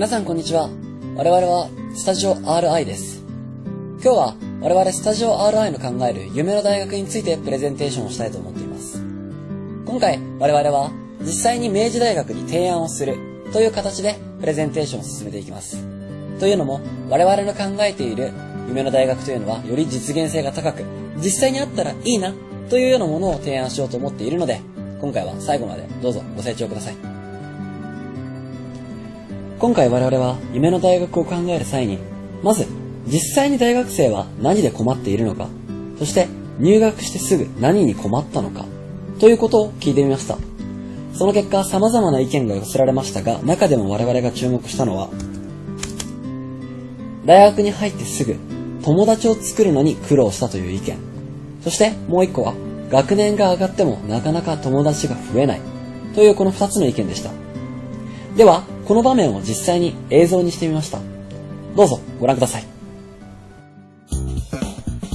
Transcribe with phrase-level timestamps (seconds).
[0.00, 0.70] 皆さんこんにちは。
[1.14, 3.22] 我々はスタジオ RI です。
[3.22, 9.04] 今日は我々スタジオ RI の考える夢の大学についてプレゼンテーションをしたいと思っています。
[9.84, 10.90] 今回我々は
[11.20, 13.18] 実際に明治大学に提案をする
[13.52, 15.76] という形でプレゼンテーションを進めていきます。
[16.38, 16.80] というのも
[17.10, 18.32] 我々の考えている
[18.68, 20.82] 夢の大学というのはより実現性が高く
[21.16, 22.32] 実際にあったらいいな
[22.70, 24.62] というようなものを提案しようと思っているので
[25.02, 27.19] 今回は最後までどうぞご清聴ください。
[29.60, 31.98] 今回我々は夢の大学を考える際に、
[32.42, 32.66] まず
[33.06, 35.48] 実際に大学生は何で困っているのか、
[35.98, 36.28] そして
[36.58, 38.64] 入学してすぐ何に困ったのか、
[39.18, 40.38] ということを聞いてみました。
[41.12, 45.10] その結果様々な意見が寄せられましたが、中でも我々が注目したのは、
[47.26, 48.36] 大学に入ってすぐ
[48.82, 50.96] 友達を作るのに苦労したという意見。
[51.62, 52.54] そしてもう一個は、
[52.88, 55.60] 学年が上がってもなかなか友達が増えない。
[56.14, 57.30] というこの二つの意見でした。
[58.38, 60.98] では、この場面を実際に映像にしてみました。
[61.76, 62.64] どうぞご覧ください。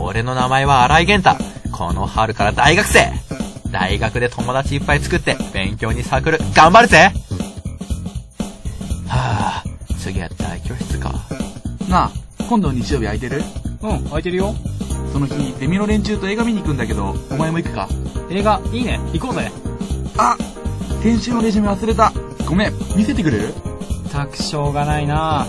[0.00, 1.70] 俺の名前は荒井源太。
[1.70, 3.12] この春から大学生。
[3.70, 7.12] 大学で友達いっぱい作って勉強にサークル頑張るぜ
[9.06, 11.12] はぁ、次は大教室か。
[11.90, 12.10] なあ、
[12.48, 13.42] 今度日曜日空いてる？
[13.82, 14.54] うん、空いてるよ。
[15.12, 17.86] その日、レミの連中と映画見に行くんだけど、お前も行くか？
[18.30, 18.98] 映画、いいね。
[19.12, 19.52] 行こうぜ。
[20.16, 20.38] あ
[21.02, 22.10] 先週のレジュメ忘れた。
[22.48, 23.52] ごめん、見せてくれる？
[24.10, 25.46] たくしょうがないな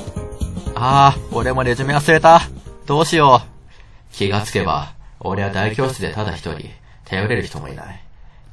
[0.75, 2.41] あー、俺もレジュメ忘れた。
[2.86, 4.14] どうしよう。
[4.14, 6.69] 気がつけば、俺は大教室でただ一人、
[7.06, 8.03] 頼れる人もいない。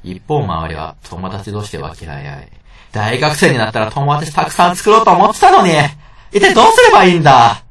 [0.03, 2.51] 一方周りは友達同士で分け合い合い。
[2.93, 5.73] 大学生になったら友達たくさん作ろうと思ってたのに
[6.31, 7.63] 一体どうすればいいんだ？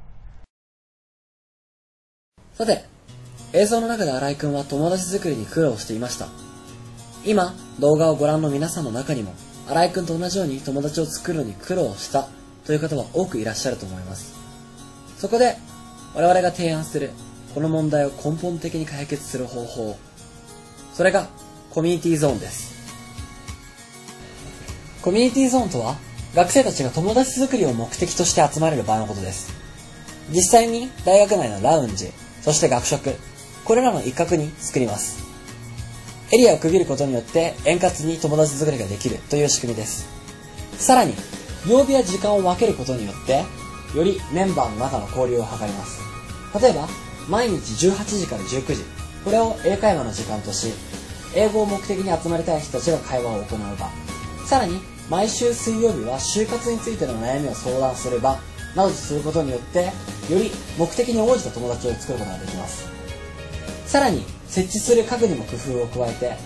[2.52, 2.84] さて、
[3.54, 6.28] 映像の中で新井くんは友達作りに苦労していました。
[7.24, 9.32] 今、動画をご覧の皆さんの中にも、
[9.68, 12.28] 新井くんと同じように友達を作るのに苦労した
[12.64, 14.34] という方は多くいらっしゃると思います。
[15.18, 15.56] そこで、
[16.14, 17.10] 我々が提案する、
[17.54, 19.96] この問題を根本的に解決する方法。
[20.94, 21.28] それが、
[21.70, 22.74] コミュニティゾーンです。
[25.02, 25.96] コミュニティゾーンとは、
[26.34, 29.52] 学生たちが友達作りを目的として集まれる場のことです。
[30.30, 32.12] 実際に大学内のラウンジ、
[32.42, 33.14] そして学食、
[33.64, 35.25] これらの一角に作ります。
[36.32, 40.08] エリアを区切ることによって円滑に友達作りができるという仕組みです。
[40.78, 41.14] さらに、
[41.68, 43.44] 曜日や時間を分けることによって、
[43.96, 46.00] よりメンバーの中の交流を図ります。
[46.60, 46.88] 例えば、
[47.28, 48.84] 毎日18時から19時、
[49.24, 50.72] これを英会話の時間とし、
[51.34, 53.90] 英語を目的に集まりたい人たちが会話を行う場。
[54.46, 58.38] さらに、毎週水曜日は就活についての悩みを相談する場、
[58.74, 59.92] などとすることによって、よ
[60.30, 62.88] り目的に応じた友達を作ることができます。
[63.86, 66.36] さらに、設置する家具にも工夫を加えて、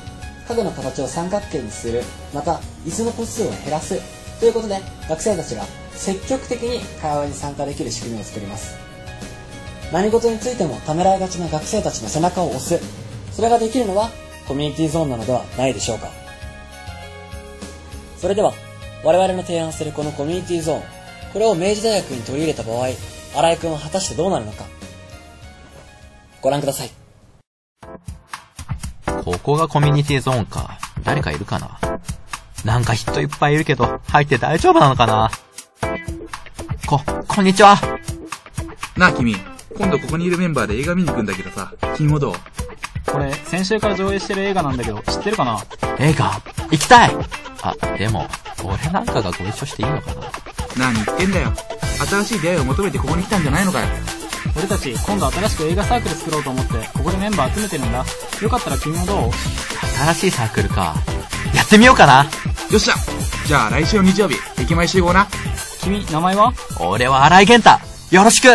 [0.48, 2.02] 家具の形を三角形にする、
[2.34, 4.00] また、椅子の個数を減らす、
[4.40, 8.74] ということで、学生たちが積極的に会話に参加できる仕組みを作ります。
[9.92, 12.80] 何事についてもためらいがちな学生たちの背中を押す、
[13.32, 14.10] それができるのは、
[14.48, 16.08] コミュニティゾーンなのではないでしょうか。
[18.20, 18.52] それでは、
[19.04, 20.82] 我々の提案するこのコミュニティゾーン、
[21.32, 22.88] これを明治大学に取り入れた場合、
[23.34, 24.64] 新井くんは果たしてどうなるのか。
[26.40, 26.99] ご覧ください。
[29.24, 30.78] ここがコミュニティゾーンか。
[31.02, 31.78] 誰かいるかな？
[32.64, 35.30] なんか人いっぱいいるけど、入って大丈夫なのかな？
[36.86, 37.76] こ、こんにちは。
[38.96, 39.36] なあ君、
[39.76, 42.34] 今度ここにいるメンバーで映画見に行くんだけどさ、君もどう？
[43.10, 45.58] これ、先週から上映してる映画なんだけど、知ってるかな？
[45.98, 47.16] 映画行きたい
[47.62, 48.26] あ、でも、
[48.64, 50.22] 俺なんかがご一緒していいのかな？
[50.78, 51.52] 何言ってんだよ。
[52.06, 53.86] 新しい出会いを求めてここに来たんじゃないのかよ。
[54.56, 58.04] 俺たち、今度新しく映画サークル作ろうと思って、ここでメンバー集めてるんだ。
[58.42, 59.30] よかったら君もどう？
[60.12, 60.94] 新しいサークルか。
[61.54, 62.24] やってみようかな
[62.70, 62.94] よっしゃ
[63.46, 65.28] じゃあ来週の日曜日、駅前集合な。
[65.82, 66.52] 君、名前は？
[66.80, 67.70] 俺は荒井健太
[68.14, 68.48] よろしく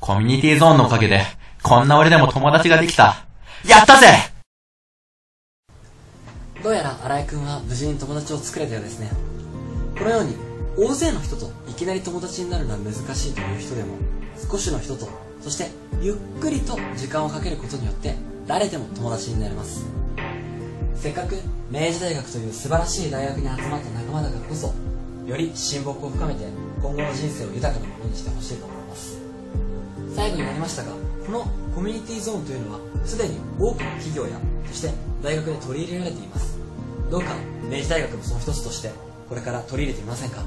[0.00, 1.22] コミュニティゾーンのおかげで、
[1.62, 3.24] こんな俺でも友達ができた。
[3.66, 4.06] やったぜ
[6.62, 9.10] どうやら新井くんは無事に友達を作れたようですね。
[9.98, 10.36] このように、
[10.76, 13.96] 大勢の人といきなり友達になるのは難しいという人でも、
[14.48, 15.08] 少しの人と、
[15.40, 15.70] そして
[16.00, 18.14] ゆっくりと時間をかけることによって、
[18.46, 19.84] 誰でも友達になれます。
[20.94, 21.36] せっかく
[21.70, 24.74] 明治大学という素晴らしい大学に集まった仲間だからこそ、
[25.26, 26.44] より親睦を深めて、
[26.82, 29.18] 今後の人生を豊かなものにしてほしいと思います。
[30.14, 30.92] 最後になりましたが、
[31.24, 34.30] このコミュニティゾーンというのは、すでに多くの企業や、
[34.66, 34.90] そして
[35.22, 36.58] 大学で取り入れられています。
[37.10, 37.34] どうか
[37.70, 38.90] 明治大学もその一つとして、
[39.28, 40.44] これから取り入れてみませんか？